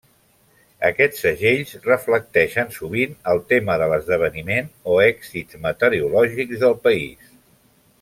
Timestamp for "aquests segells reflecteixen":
0.87-2.73